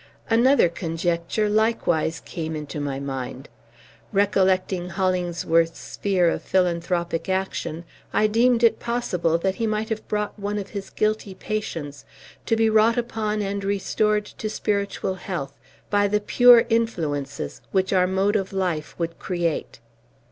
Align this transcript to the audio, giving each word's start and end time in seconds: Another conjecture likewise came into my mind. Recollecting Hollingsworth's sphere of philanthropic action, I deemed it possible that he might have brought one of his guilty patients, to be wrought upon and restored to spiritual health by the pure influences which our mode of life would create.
Another 0.31 0.67
conjecture 0.67 1.47
likewise 1.47 2.21
came 2.21 2.55
into 2.55 2.79
my 2.79 2.99
mind. 2.99 3.49
Recollecting 4.11 4.89
Hollingsworth's 4.89 5.77
sphere 5.77 6.27
of 6.27 6.41
philanthropic 6.41 7.29
action, 7.29 7.85
I 8.11 8.25
deemed 8.25 8.63
it 8.63 8.79
possible 8.79 9.37
that 9.37 9.53
he 9.61 9.67
might 9.67 9.89
have 9.89 10.07
brought 10.07 10.39
one 10.39 10.57
of 10.57 10.69
his 10.71 10.89
guilty 10.89 11.35
patients, 11.35 12.03
to 12.47 12.55
be 12.55 12.67
wrought 12.67 12.97
upon 12.97 13.43
and 13.43 13.63
restored 13.63 14.25
to 14.25 14.49
spiritual 14.49 15.13
health 15.13 15.53
by 15.91 16.07
the 16.07 16.19
pure 16.19 16.65
influences 16.67 17.61
which 17.71 17.93
our 17.93 18.07
mode 18.07 18.35
of 18.35 18.51
life 18.51 18.97
would 18.97 19.19
create. 19.19 19.79